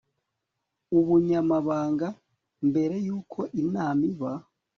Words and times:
ubunyamabanga 0.97 2.07
mbere 2.67 2.95
y 3.07 3.09
uko 3.19 3.39
inama 3.63 4.01
iba 4.11 4.31